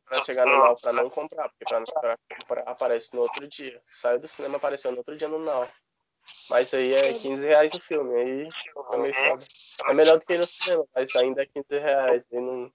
[0.05, 3.81] pra chegar no Now pra não comprar, porque pra comprar aparece no outro dia.
[3.87, 5.67] Saiu do cinema, apareceu no outro dia no Now.
[6.49, 9.45] Mas aí é 15 reais o filme, aí fica meio foda.
[9.89, 12.25] É melhor do que ir no cinema, mas ainda é 15 reais.
[12.31, 12.71] Aí não.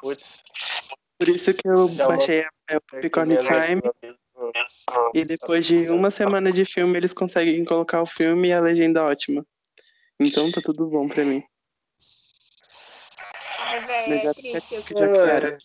[0.00, 0.42] Putz,
[1.18, 3.82] Por isso que eu Já baixei a Capricorn Time
[5.14, 9.04] e depois de uma semana de filme eles conseguem colocar o filme e a legenda
[9.04, 9.44] ótima.
[10.18, 11.42] Então tá tudo bom pra mim.
[13.72, 14.74] É, é triste.
[14.74, 14.82] Eu...
[14.82, 15.58] Que já quero.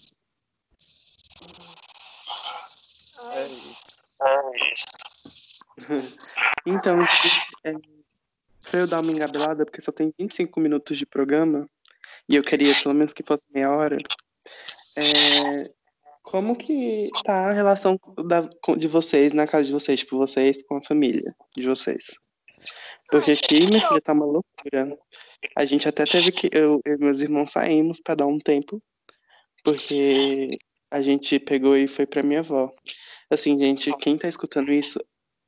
[3.32, 4.86] É isso.
[6.70, 7.72] Então, gente, é,
[8.70, 11.66] pra eu dar uma engabelada, porque só tem 25 minutos de programa,
[12.28, 13.98] e eu queria pelo menos que fosse meia hora,
[14.98, 15.72] é,
[16.30, 18.42] como que tá a relação da,
[18.78, 22.04] de vocês na casa de vocês, tipo, vocês com a família de vocês?
[23.10, 24.98] Porque aqui, minha filha, tá uma loucura.
[25.56, 28.84] A gente até teve que, eu, eu e meus irmãos saímos pra dar um tempo,
[29.64, 30.58] porque
[30.92, 32.74] a gente pegou e foi pra minha avó.
[33.32, 35.00] Assim, gente, quem tá escutando isso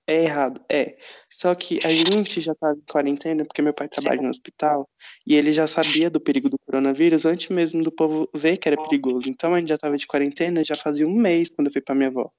[0.09, 0.97] é errado, é.
[1.29, 4.89] Só que a gente já tava em quarentena, porque meu pai trabalha no hospital,
[5.25, 8.81] e ele já sabia do perigo do coronavírus antes mesmo do povo ver que era
[8.81, 9.29] perigoso.
[9.29, 11.95] Então a gente já tava de quarentena já fazia um mês quando eu fui pra
[11.95, 12.29] minha avó.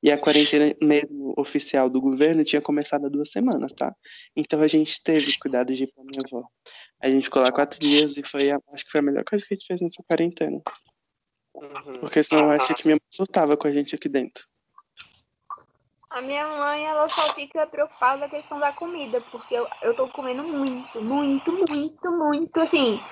[0.00, 3.92] E a quarentena mesmo oficial do governo tinha começado há duas semanas, tá?
[4.36, 6.46] Então a gente teve cuidado de ir pra minha avó.
[7.00, 9.44] A gente ficou lá quatro dias e foi, a- acho que foi a melhor coisa
[9.44, 10.60] que a gente fez nessa quarentena.
[11.54, 11.98] Uhum.
[12.00, 14.44] Porque senão eu acho que minha mãe soltava com a gente aqui dentro.
[16.10, 19.94] A minha mãe, ela só fica preocupada com a questão da comida, porque eu, eu
[19.94, 23.04] tô comendo muito, muito, muito, muito, assim,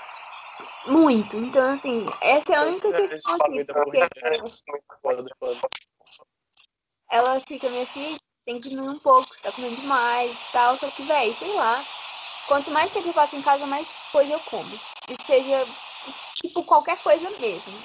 [0.87, 1.37] muito.
[1.37, 4.56] Então, assim, essa é a única questão aqui, porque dia é muito
[5.02, 5.61] fora do plano.
[7.11, 10.78] ela fica, minha filha, tem que diminuir um pouco, você tá comendo demais e tal,
[10.78, 11.85] só que, véi, sei lá.
[12.46, 14.70] Quanto mais tempo eu passo em casa, mais coisa eu como.
[15.11, 15.66] E seja,
[16.37, 17.82] tipo, qualquer coisa mesmo.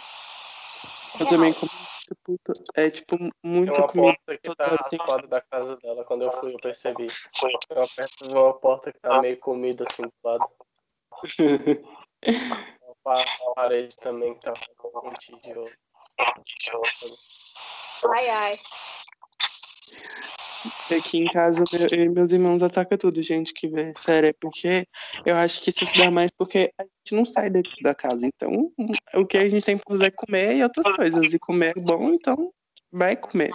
[1.16, 1.30] Eu Real.
[1.30, 1.81] também como
[2.38, 2.64] puta.
[2.76, 4.14] É tipo Tem muita uma comida.
[4.18, 6.04] porta que toda tá tem- raspada da casa dela.
[6.04, 7.08] Quando eu fui, eu percebi.
[7.70, 10.48] Eu aperto uma porta que tá meio comida assim do lado.
[12.24, 15.72] Uma pa- uma parede também que tá com tijolo.
[18.14, 18.56] Ai, ai.
[20.92, 23.94] Aqui em casa, meu- eu e meus irmãos atacam tudo, gente que vê.
[23.96, 24.86] Sério, é porque
[25.26, 28.28] eu acho que isso se dá mais porque a gente não sai daqui da casa.
[28.28, 28.72] Então,
[29.16, 31.34] o que a gente tem pra fazer é comer e outras coisas.
[31.34, 32.54] E comer é bom, então
[32.92, 33.52] vai comer.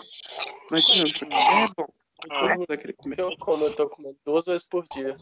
[0.70, 1.24] Não adianta.
[1.24, 1.86] É bom.
[2.28, 3.20] Todo mundo vai querer comer.
[3.20, 5.16] Eu como, eu tô comendo duas vezes por dia.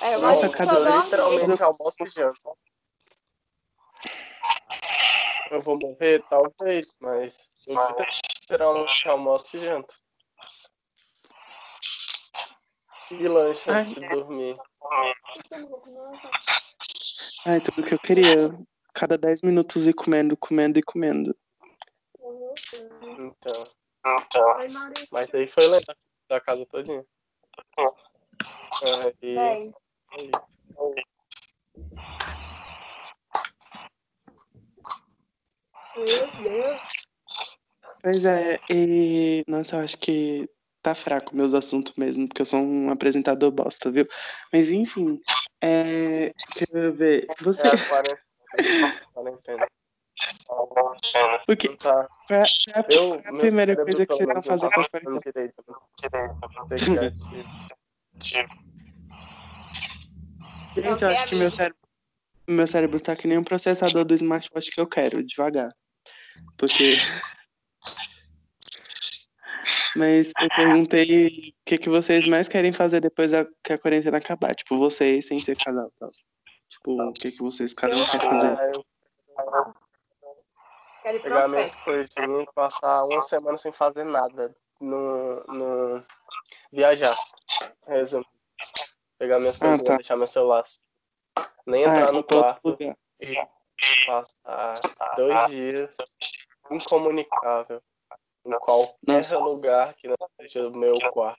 [0.00, 1.02] É, eu Nossa, cada só um dormir.
[1.02, 2.52] Literalmente almoço e janta.
[5.50, 7.76] Eu vou morrer, talvez, mas eu
[8.40, 9.94] literalmente almoço e janto.
[13.10, 14.56] E lanche antes de dormir.
[17.44, 18.50] Ai, tudo que eu queria.
[18.92, 21.36] Cada 10 minutos ir comendo, comendo e comendo.
[23.18, 23.64] Então.
[25.12, 25.96] Mas aí foi lembrar
[26.28, 27.04] da casa todinha.
[28.82, 29.72] Aí, aí,
[35.96, 37.09] Meu Deus.
[38.02, 39.44] Pois é, e.
[39.46, 40.48] Nossa, eu acho que
[40.82, 44.06] tá fraco meus assuntos mesmo, porque eu sou um apresentador bosta, viu?
[44.52, 45.20] Mas enfim,
[45.60, 46.32] é.
[46.56, 47.26] Deixa eu ver.
[47.40, 47.66] Você.
[47.66, 49.66] é a quarentena.
[51.48, 52.08] O que, tá.
[52.26, 54.80] qual é a, Eu, a primeira coisa que você tá menos, não fazendo tá com
[54.80, 55.20] a quarentena?
[60.74, 61.78] Gente, eu acho que meu cérebro.
[62.46, 65.72] Meu cérebro tá que nem um processador do smartwatch que eu quero, devagar.
[66.56, 66.96] Porque.
[69.96, 74.18] Mas eu perguntei o que, que vocês mais querem fazer depois da, que a quarentena
[74.18, 74.54] acabar.
[74.54, 75.92] Tipo, vocês sem ser casal.
[75.98, 76.10] Tal.
[76.68, 78.58] Tipo, o que, que vocês cada um quer fazer.
[78.58, 78.84] Ah, eu
[81.02, 84.54] Quero ir pra pegar minhas coisinhas e passar uma semana sem fazer nada.
[84.80, 86.04] No, no...
[86.72, 87.16] Viajar.
[87.86, 88.24] Resumo.
[89.18, 89.96] Pegar minhas Ah, coisinhas, tá.
[89.96, 90.64] deixar meu celular.
[91.66, 92.76] Nem Ah, entrar ir no quarto
[93.20, 93.34] e
[94.06, 95.96] passar dois dias
[96.70, 97.82] incomunicável
[98.44, 99.38] em qualquer Nossa.
[99.38, 101.38] lugar que não seja o meu quarto.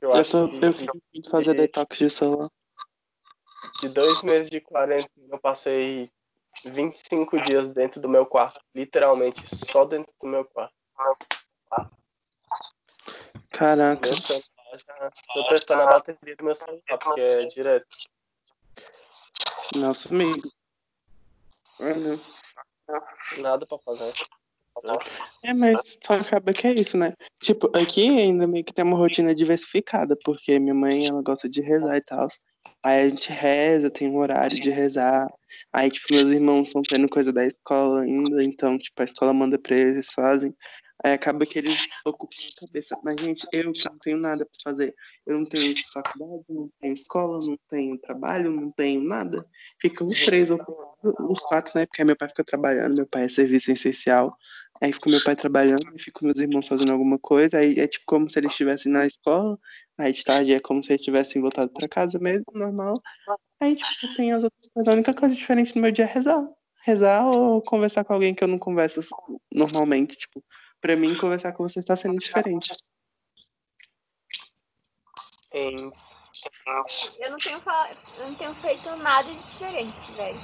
[0.00, 0.70] Eu Eu, acho tô, que eu
[1.12, 2.50] de, fazer detox de celular.
[3.80, 6.08] de dois meses de quarentena eu passei
[6.64, 8.60] 25 dias dentro do meu quarto.
[8.74, 10.74] Literalmente só dentro do meu quarto.
[13.50, 14.08] Caraca.
[14.08, 15.12] Meu celular já.
[15.34, 17.86] Tô testando a bateria do meu celular, porque é direto.
[19.74, 20.48] Nossa, amigo.
[21.78, 22.20] Ah, não.
[23.38, 24.12] Nada pra fazer.
[25.42, 27.14] É, mas só acaba que é isso, né?
[27.40, 31.60] Tipo, aqui ainda meio que tem uma rotina diversificada, porque minha mãe, ela gosta de
[31.60, 32.28] rezar e tal.
[32.82, 35.28] Aí a gente reza, tem um horário de rezar.
[35.72, 39.58] Aí, tipo, meus irmãos estão tendo coisa da escola ainda, então, tipo, a escola manda
[39.58, 40.54] pra eles, eles fazem.
[41.04, 42.98] Aí acaba que eles ocupam a cabeça.
[43.02, 44.94] Mas, gente, eu que não tenho nada pra fazer.
[45.26, 49.46] Eu não tenho faculdade, não tenho escola, não tenho trabalho, não tenho nada.
[49.80, 51.86] Ficam os três ocupados, os quatro, né?
[51.86, 54.36] Porque meu pai fica trabalhando, meu pai é serviço essencial.
[54.80, 58.04] Aí fica meu pai trabalhando, aí fica meus irmãos fazendo alguma coisa, aí é tipo
[58.06, 59.56] como se eles estivessem na escola,
[59.96, 62.94] aí de tarde é como se eles tivessem voltado para casa mesmo, normal.
[63.60, 64.88] Aí, tipo, tem as outras coisas.
[64.88, 66.44] A única coisa diferente no meu dia é rezar.
[66.84, 69.00] Rezar ou conversar com alguém que eu não converso
[69.52, 70.16] normalmente.
[70.16, 70.42] Tipo,
[70.82, 72.72] pra mim, conversar com você está sendo diferente.
[75.52, 77.62] Eu não tenho,
[78.18, 80.40] eu não tenho feito nada de diferente, velho.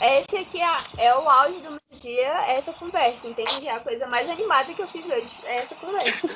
[0.00, 3.68] Esse aqui é, é o auge do meu dia, é essa conversa, entende?
[3.68, 6.28] É a coisa mais animada que eu fiz hoje, é essa conversa.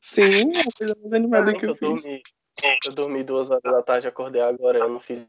[0.00, 2.02] Sim, é a coisa mais animada que eu, eu fiz.
[2.02, 2.22] Dormi,
[2.84, 5.26] eu dormi duas horas da tarde, acordei agora, eu não fiz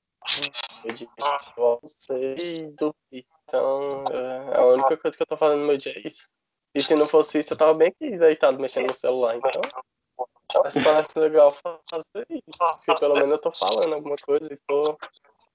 [1.58, 3.26] eu almocei e dormi.
[3.44, 6.28] Então, é, a única coisa que eu tô fazendo no meu dia é isso.
[6.74, 9.36] E se não fosse isso, eu tava bem aqui deitado mexendo no celular.
[9.38, 9.62] Então,
[10.64, 12.76] acho parece legal fazer isso.
[12.86, 14.98] Porque pelo menos eu tô falando alguma coisa e tô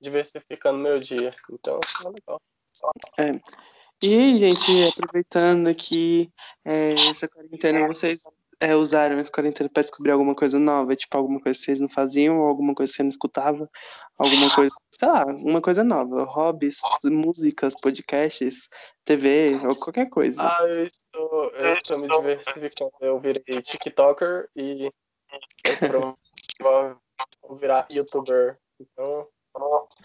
[0.00, 1.34] diversificando meu dia.
[1.50, 2.40] Então, é legal.
[3.18, 3.40] É.
[4.00, 6.32] E, gente, aproveitando aqui
[6.64, 8.22] é, essa quarentena, vocês
[8.60, 10.96] é, usaram essa quarentena para descobrir alguma coisa nova?
[10.96, 13.68] Tipo, alguma coisa que vocês não faziam, ou alguma coisa que você não escutava?
[14.18, 16.24] Alguma coisa, sei lá, uma coisa nova.
[16.24, 18.68] Hobbies, músicas, podcasts,
[19.04, 20.42] TV, ou qualquer coisa.
[20.42, 22.92] Ah, eu estou, eu estou me diversificando.
[23.00, 24.90] Eu virei TikToker e
[25.82, 26.14] eu
[26.60, 28.58] vou virar YouTuber.
[28.80, 29.28] Então,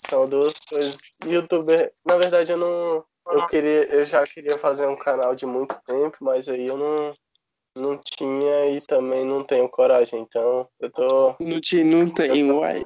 [0.10, 0.98] são duas coisas.
[1.26, 3.06] YouTuber, na verdade, eu não.
[3.26, 7.16] Eu queria, eu já queria fazer um canal de muito tempo, mas aí eu não
[7.75, 11.36] não tinha e também não tenho coragem, então eu tô.
[11.39, 12.83] Não, tinha, não tem, uai.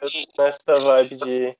[0.00, 1.56] Eu tô nessa vibe de.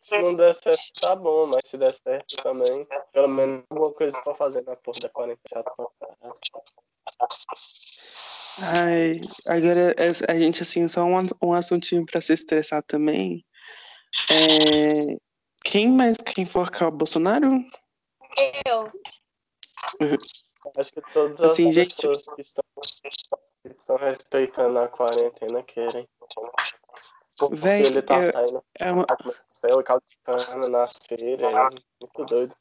[0.00, 4.20] Se não der certo, tá bom, mas se der certo também, pelo menos alguma coisa
[4.22, 6.38] pra fazer na porra da quarentena chata pra caralho.
[8.58, 9.94] Ai, agora
[10.28, 13.44] a gente, assim, só um, um assuntinho pra se estressar também.
[14.30, 15.16] É...
[15.62, 17.58] Quem mais quem enforcar o Bolsonaro?
[18.66, 18.90] Eu.
[20.76, 22.34] Acho que todas as assim, pessoas gente...
[22.34, 22.64] que estão,
[23.64, 26.08] estão respeitando a quarentena querem.
[27.38, 28.64] Porque Véi, ele tá eu, saindo.
[28.78, 29.06] É uma...
[29.52, 31.68] Saiu calcando nas feiras, é
[32.00, 32.54] muito doido.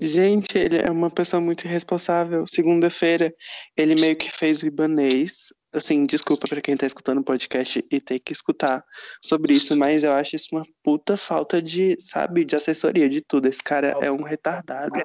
[0.00, 2.46] Gente, ele é uma pessoa muito irresponsável.
[2.46, 3.32] Segunda-feira,
[3.76, 8.00] ele meio que fez o ibanês assim, desculpa para quem tá escutando o podcast e
[8.00, 8.84] tem que escutar
[9.24, 13.46] sobre isso, mas eu acho isso uma puta falta de, sabe, de assessoria de tudo.
[13.46, 15.00] Esse cara é um retardado.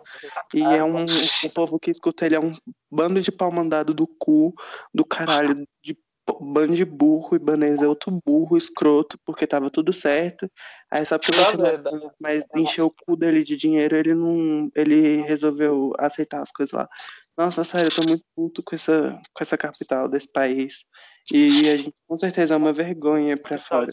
[0.54, 1.06] E é um.
[1.43, 2.54] O povo que escuta ele é um
[2.91, 4.54] bando de pau mandado do cu,
[4.93, 5.97] do caralho, de
[6.41, 10.49] bando de burro, Ibanez é outro burro, escroto, porque tava tudo certo.
[10.89, 14.69] Aí só porque ele mas encheu o cu dele de dinheiro, ele não.
[14.75, 16.89] Ele resolveu aceitar as coisas lá.
[17.38, 20.86] Nossa, sério, eu tô muito puto com essa, com essa capital desse país.
[21.32, 23.89] E a gente com certeza é uma vergonha pra fora.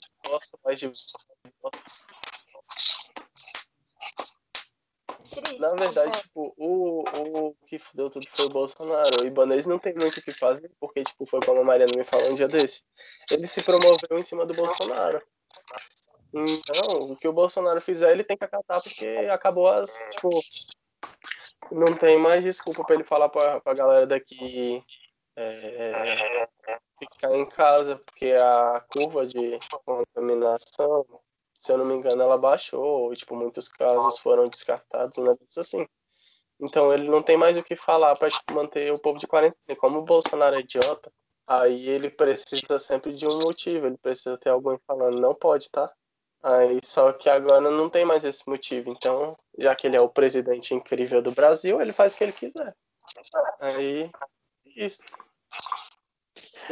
[5.58, 9.22] Na verdade, tipo, o, o que fudeu tudo foi o Bolsonaro.
[9.22, 12.04] O Ibanez não tem muito o que fazer, porque, tipo, foi como a Mariana me
[12.04, 12.84] falou um dia desse.
[13.30, 15.22] Ele se promoveu em cima do Bolsonaro.
[16.34, 20.42] Então, o que o Bolsonaro fizer, ele tem que acatar, porque acabou as, tipo,
[21.70, 24.84] não tem mais desculpa para ele falar para a galera daqui
[25.36, 26.48] é,
[26.98, 31.06] ficar em casa, porque a curva de contaminação,
[31.58, 35.60] se eu não me engano, ela baixou, e, tipo, muitos casos foram descartados, um negócio
[35.60, 35.86] assim.
[36.60, 39.76] Então ele não tem mais o que falar para tipo, manter o povo de quarentena.
[39.78, 41.12] Como o Bolsonaro é idiota,
[41.44, 45.92] aí ele precisa sempre de um motivo, ele precisa ter alguém falando, não pode, tá?
[46.40, 48.90] Aí, só que agora não tem mais esse motivo.
[48.90, 52.32] Então, já que ele é o presidente incrível do Brasil, ele faz o que ele
[52.32, 52.74] quiser.
[53.60, 54.10] Aí,
[54.76, 55.02] isso.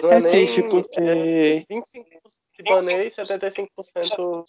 [0.02, 1.00] Não é, é triste porque.
[1.00, 2.20] É 25%
[2.58, 4.46] libanês e 75%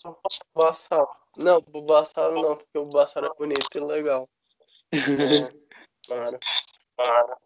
[0.54, 1.10] Bassal.
[1.38, 4.30] Não, o Bassal não, porque o Bassal é bonito e legal.
[6.10, 6.40] É, para.
[6.98, 7.38] Para.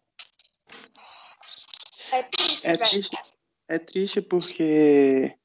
[2.10, 3.18] É triste, é triste,
[3.68, 5.36] é triste porque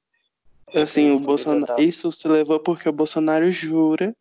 [0.73, 1.81] Assim, o Bolsonaro.
[1.81, 4.15] Isso se levou porque o Bolsonaro jura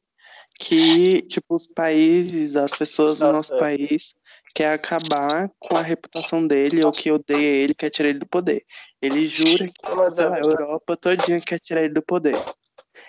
[0.60, 4.14] que, tipo, os países, as pessoas do nosso país
[4.54, 8.64] quer acabar com a reputação dele ou que odeia ele, quer tirar ele do poder.
[9.00, 12.36] Ele jura que é a Europa todinha quer tirar ele do poder.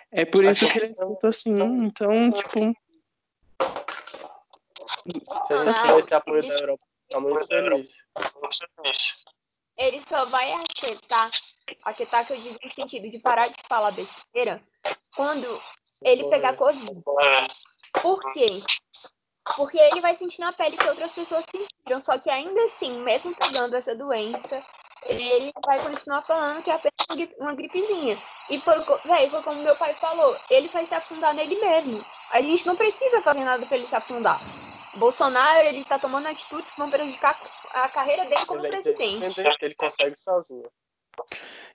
[0.09, 2.73] É por isso que ele escuta assim, então, tipo.
[5.47, 8.05] Se a gente tivesse apoio da Europa, tá muito feliz.
[9.77, 11.29] Ele só vai aceitar
[11.83, 14.63] aquietar que eu digo no sentido de parar de falar besteira
[15.15, 15.59] quando
[16.03, 17.01] ele pegar Covid.
[18.01, 18.63] Por quê?
[19.55, 21.99] Porque ele vai sentir na pele que outras pessoas sentiram.
[21.99, 24.63] Só que ainda assim, mesmo pegando essa doença,
[25.05, 28.21] ele vai continuar falando que é apenas uma gri- uma gripezinha.
[28.49, 32.05] E foi, co- véi, foi como meu pai falou, ele vai se afundar nele mesmo.
[32.31, 34.39] A gente não precisa fazer nada pra ele se afundar.
[34.95, 37.39] Bolsonaro, ele tá tomando atitudes que vão prejudicar
[37.71, 39.15] a carreira dele como Ele é presidente.
[39.17, 40.69] independente, ele consegue sozinho.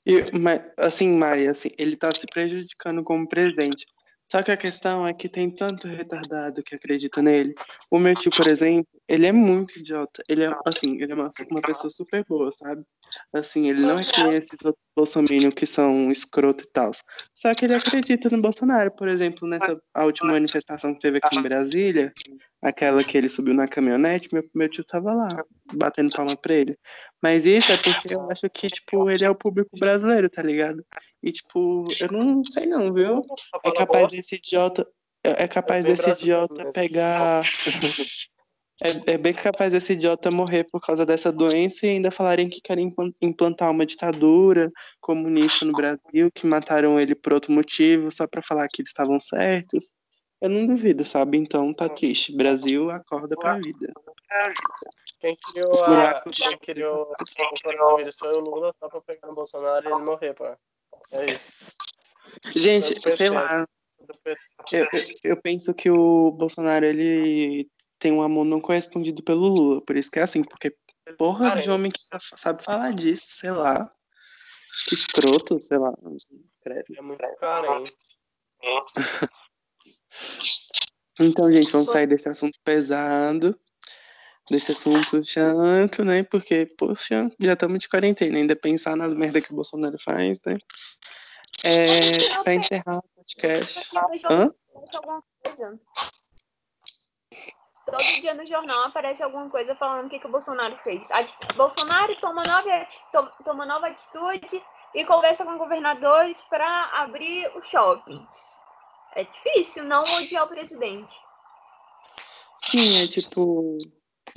[0.05, 3.87] E, mas, assim, Mari, assim, ele tá se prejudicando como presidente.
[4.31, 7.55] Só que a questão é que tem tanto retardado que acredita nele.
[7.91, 10.23] O meu tio, por exemplo, ele é muito idiota.
[10.29, 12.83] Ele é, assim, ele é uma, uma pessoa super boa, sabe?
[13.33, 16.91] Assim, ele não nem esses outros bolsominions que são escroto e tal.
[17.33, 18.91] Só que ele acredita no Bolsonaro.
[18.91, 22.13] Por exemplo, nessa a última manifestação que teve aqui em Brasília,
[22.61, 25.29] aquela que ele subiu na caminhonete, meu, meu tio tava lá,
[25.73, 26.77] batendo palma pra ele.
[27.23, 30.85] Mas isso é porque eu acho que, tipo, ele é o público brasileiro, tá ligado?
[31.23, 33.23] E, tipo, eu não sei não, viu?
[33.65, 34.87] É capaz desse idiota.
[35.25, 36.73] É é capaz desse idiota mesmo.
[36.73, 37.41] pegar.
[38.83, 42.61] É, é bem capaz desse idiota morrer por causa dessa doença e ainda falarem que
[42.61, 48.27] querem implan- implantar uma ditadura comunista no Brasil, que mataram ele por outro motivo, só
[48.27, 49.91] pra falar que eles estavam certos.
[50.43, 51.39] Eu não duvido, sabe?
[51.39, 52.37] Então tá triste.
[52.37, 53.95] Brasil acorda pra vida.
[55.21, 59.89] Quem criou, a, quem criou o coronavírus foi o Lula, só pra pegar no Bolsonaro
[59.89, 60.45] e ele morrer, pô.
[61.13, 61.53] É isso.
[62.55, 63.67] Gente, sei lá,
[64.73, 64.87] eu,
[65.25, 70.11] eu- penso que o Bolsonaro ele tem um amor não correspondido pelo Lula, por isso
[70.11, 70.77] que é assim, porque
[71.17, 71.75] porra de Caramba.
[71.75, 73.91] homem que sa- sabe falar disso, sei lá.
[74.89, 75.93] Que escroto, sei lá.
[76.03, 76.09] É
[77.03, 77.97] muito carente.
[81.19, 83.59] Então, gente, vamos sair desse assunto pesado,
[84.51, 86.23] desse assunto chato, né?
[86.25, 90.57] Porque, poxa, já estamos de quarentena, ainda pensar nas merdas que o Bolsonaro faz, né?
[91.65, 93.91] É, pra encerrar o podcast.
[94.31, 94.51] Hã?
[97.87, 101.09] Todo dia no jornal aparece alguma coisa falando o que, que o Bolsonaro fez.
[101.13, 103.01] Ati- Bolsonaro toma nova, ati-
[103.45, 104.61] toma nova atitude
[104.95, 108.59] e conversa com governadores para abrir os shoppings.
[109.15, 111.17] É difícil não odiar o presidente.
[112.67, 113.79] Sim, é tipo.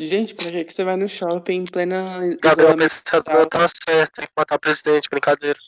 [0.01, 2.19] Gente, pra que que você vai no shopping em plena.
[2.41, 5.59] Gabriel Pensador tá certo, tem que matar o presidente, brincadeira.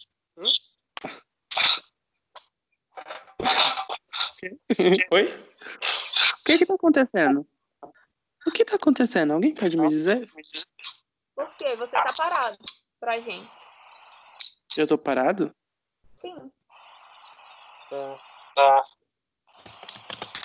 [5.12, 5.26] Oi?
[5.26, 7.46] O que que tá acontecendo?
[8.48, 9.34] O que tá acontecendo?
[9.34, 10.26] Alguém pode me dizer?
[11.36, 11.76] Por quê?
[11.76, 12.58] Você tá parado
[13.02, 13.52] pra gente.
[14.78, 15.54] Eu tô parado?
[16.16, 16.50] Sim.
[18.56, 18.86] Tá.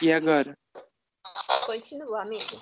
[0.02, 0.58] E agora?
[1.66, 2.60] Continua, amigo.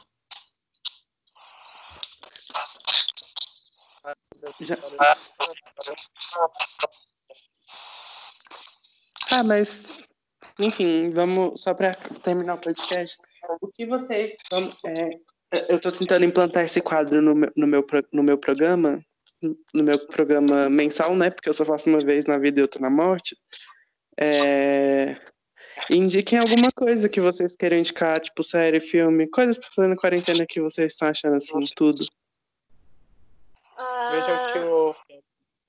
[4.61, 4.77] Já-
[9.31, 9.85] Ah, mas.
[10.59, 11.61] Enfim, vamos.
[11.63, 13.17] Só pra terminar o podcast.
[13.61, 14.35] O que vocês.
[14.51, 15.19] Vamos, é,
[15.73, 19.01] eu tô tentando implantar esse quadro no meu, no, meu, no meu programa.
[19.43, 21.31] No meu programa mensal, né?
[21.31, 23.37] Porque eu só faço uma vez na vida e outra na morte.
[24.19, 25.17] É,
[25.91, 30.47] indiquem alguma coisa que vocês queiram indicar, tipo série, filme, coisas pra fazer na quarentena
[30.49, 32.07] que vocês estão achando assim, tudo.
[33.77, 34.95] Ah, Vejam que o.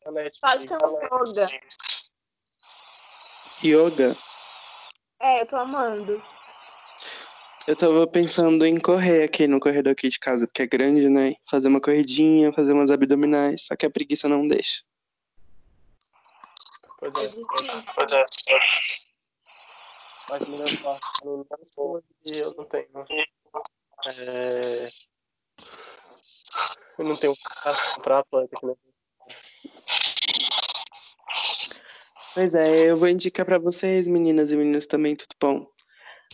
[0.06, 1.50] a Netflix- façam yoga.
[3.64, 4.18] Yoga.
[5.20, 6.22] É, eu tô amando.
[7.68, 11.34] Eu tava pensando em correr aqui no corredor aqui de casa, porque é grande, né?
[11.50, 14.84] Fazer uma corridinha, fazer umas abdominais, só que a preguiça não deixa.
[17.00, 17.28] Pois É é.
[17.28, 18.18] difícil.
[18.50, 18.60] é.
[20.30, 20.58] Mas me
[22.26, 22.88] e eu não tenho.
[24.08, 24.90] É...
[26.98, 28.74] Eu não tenho caso pra aqui, né?
[32.34, 35.68] Pois é, eu vou indicar pra vocês, meninas e meninos também, tudo bom?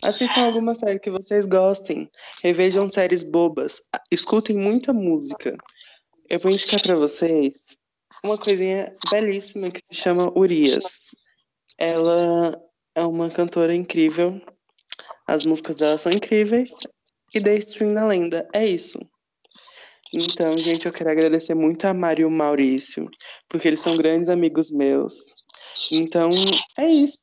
[0.02, 2.10] Assistam alguma série que vocês gostem,
[2.42, 5.56] revejam séries bobas, escutem muita música.
[6.28, 7.76] Eu vou indicar pra vocês
[8.24, 11.12] uma coisinha belíssima que se chama Urias.
[11.78, 12.60] Ela
[12.96, 14.40] é uma cantora incrível,
[15.26, 16.72] as músicas dela são incríveis
[17.32, 18.48] e dê stream na lenda.
[18.52, 18.98] É isso.
[20.12, 23.08] Então, gente, eu quero agradecer muito a Mário e o Maurício,
[23.48, 25.14] porque eles são grandes amigos meus.
[25.90, 26.30] Então,
[26.78, 27.22] é isso.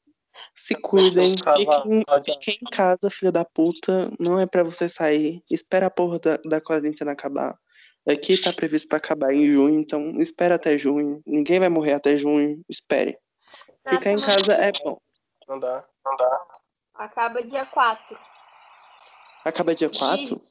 [0.56, 4.12] Se cuidem, fiquem, fiquem em casa, filho da puta.
[4.20, 5.44] Não é pra você sair.
[5.50, 7.58] Espera a porra da, da quarentena acabar.
[8.08, 11.22] Aqui tá previsto pra acabar em junho, então espera até junho.
[11.28, 12.64] Ninguém vai morrer até junho.
[12.68, 13.18] Espere.
[13.86, 15.00] Na Ficar em casa é bom.
[15.48, 16.42] Não dá, não dá.
[16.96, 18.20] Acaba dia 4
[19.46, 20.42] Acaba dia 4?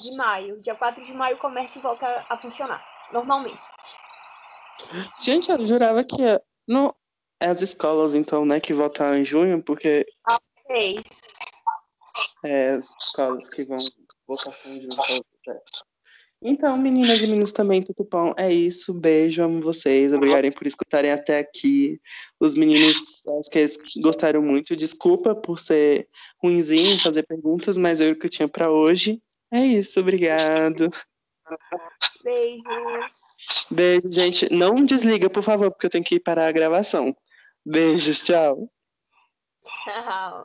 [0.00, 0.60] De maio.
[0.60, 2.82] Dia 4 de maio o comércio volta a funcionar.
[3.12, 3.58] Normalmente.
[5.20, 6.94] Gente, eu jurava que ia- não
[7.40, 10.06] é as escolas, então, né, que voltam em junho, porque
[10.66, 11.02] Três.
[12.44, 13.78] é as escolas que vão
[14.26, 15.24] votação de junho.
[15.48, 15.60] é.
[16.44, 18.34] Então, meninas e meninos também, tudo bom?
[18.36, 20.12] É isso, beijo, amo vocês.
[20.12, 22.00] Obrigadem por escutarem até aqui.
[22.40, 22.96] Os meninos,
[23.38, 24.74] acho que eles gostaram muito.
[24.74, 26.08] Desculpa por ser
[26.42, 29.22] ruimzinho fazer perguntas, mas é o que eu tinha para hoje.
[29.52, 30.88] É isso, obrigado.
[32.24, 33.12] Beijos.
[33.70, 34.50] Beijo, gente.
[34.50, 37.14] Não desliga, por favor, porque eu tenho que ir parar a gravação.
[37.64, 38.70] Beijos, tchau.
[39.84, 40.40] Tchau.